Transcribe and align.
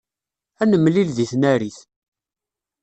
Ad 0.61 0.67
nemlil 0.71 1.09
deg 1.17 1.27
tnarit. 1.31 1.77